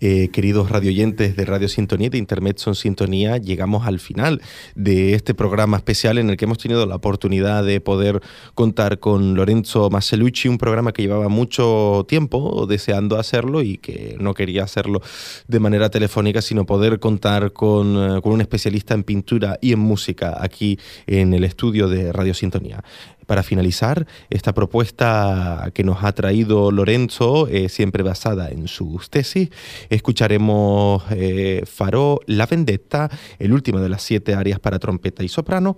Eh, 0.07 0.29
queridos 0.29 0.69
radioyentes 0.69 1.35
de 1.35 1.45
Radio 1.45 1.67
Sintonía 1.67 2.11
de 2.11 2.19
Intermezzo 2.19 2.69
en 2.69 2.75
Sintonía, 2.75 3.37
llegamos 3.37 3.87
al 3.87 3.99
final 3.99 4.39
de 4.75 5.15
este 5.15 5.33
programa 5.33 5.77
especial 5.77 6.19
en 6.19 6.29
el 6.29 6.37
que 6.37 6.45
hemos 6.45 6.59
tenido 6.59 6.85
la 6.85 6.97
oportunidad 6.97 7.63
de 7.63 7.81
poder 7.81 8.21
contar 8.53 8.99
con 8.99 9.33
Lorenzo 9.33 9.89
Maselucci, 9.89 10.47
un 10.47 10.59
programa 10.59 10.93
que 10.93 11.01
llevaba 11.01 11.27
mucho 11.27 12.05
tiempo 12.07 12.67
deseando 12.67 13.17
hacerlo 13.17 13.63
y 13.63 13.77
que 13.77 14.15
no 14.19 14.35
quería 14.35 14.61
hacerlo 14.61 15.01
de 15.47 15.59
manera 15.59 15.89
telefónica, 15.89 16.43
sino 16.43 16.67
poder 16.67 16.99
contar 16.99 17.51
con, 17.51 18.17
eh, 18.17 18.21
con 18.21 18.33
un 18.33 18.41
especialista 18.41 18.93
en 18.93 19.05
pintura 19.05 19.57
y 19.59 19.73
en 19.73 19.79
música 19.79 20.37
aquí 20.39 20.77
en 21.07 21.33
el 21.33 21.43
estudio 21.43 21.87
de 21.87 22.13
Radio 22.13 22.35
Sintonía. 22.35 22.83
Para 23.25 23.43
finalizar, 23.43 24.07
esta 24.29 24.53
propuesta 24.53 25.71
que 25.73 25.83
nos 25.83 26.03
ha 26.03 26.11
traído 26.11 26.71
Lorenzo, 26.71 27.47
eh, 27.47 27.69
siempre 27.69 28.03
basada 28.03 28.49
en 28.49 28.67
sus 28.67 29.09
tesis, 29.09 29.49
escucharemos 29.89 31.03
eh, 31.11 31.63
Faro, 31.65 32.19
La 32.27 32.45
Vendetta, 32.45 33.09
el 33.39 33.53
último 33.53 33.79
de 33.79 33.89
las 33.89 34.03
siete 34.03 34.35
áreas 34.35 34.59
para 34.59 34.79
trompeta 34.79 35.23
y 35.23 35.27
soprano, 35.27 35.77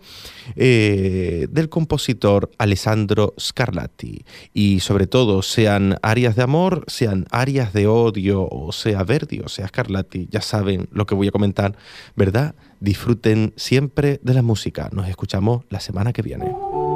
eh, 0.56 1.48
del 1.50 1.70
compositor 1.70 2.52
Alessandro 2.58 3.34
Scarlatti. 3.40 4.26
Y 4.54 4.80
sobre 4.82 5.08
todo, 5.08 5.42
sean 5.42 5.98
áreas 6.02 6.36
de 6.36 6.44
amor, 6.44 6.84
sean 6.88 7.26
áreas 7.32 7.74
de 7.74 7.88
odio, 7.88 8.48
o 8.50 8.72
sea 8.72 9.04
Verdi, 9.04 9.40
o 9.40 9.50
sea 9.50 9.68
Scarlatti, 9.68 10.28
ya 10.30 10.42
saben 10.42 10.88
lo 10.92 11.06
que 11.06 11.16
voy 11.16 11.28
a 11.28 11.32
comentar, 11.32 11.78
¿verdad? 12.16 12.56
Disfruten 12.80 13.54
siempre 13.56 14.20
de 14.22 14.34
la 14.34 14.42
música. 14.42 14.90
Nos 14.92 15.08
escuchamos 15.08 15.64
la 15.70 15.80
semana 15.80 16.14
que 16.14 16.22
viene. 16.22 16.87